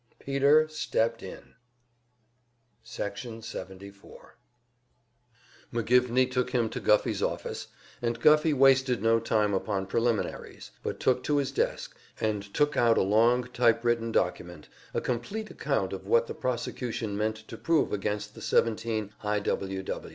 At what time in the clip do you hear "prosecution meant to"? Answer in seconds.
16.33-17.55